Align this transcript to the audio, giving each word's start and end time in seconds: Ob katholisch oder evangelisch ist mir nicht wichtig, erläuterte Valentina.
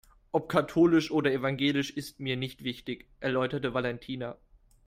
Ob 0.31 0.49
katholisch 0.49 1.11
oder 1.11 1.31
evangelisch 1.31 1.91
ist 1.91 2.19
mir 2.19 2.35
nicht 2.35 2.63
wichtig, 2.63 3.07
erläuterte 3.19 3.75
Valentina. 3.75 4.35